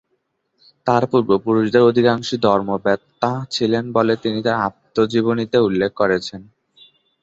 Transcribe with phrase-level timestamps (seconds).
[0.87, 6.41] তাঁর পূর্বপুরুষদের অধিকাংশই ধর্মবেত্তা ছিলেন বলে তিনি তাঁর আত্মজীবনীতে উল্লেখ করেছেন।